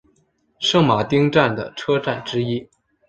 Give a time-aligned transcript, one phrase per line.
[0.57, 2.67] 圣马丁站的车站之一。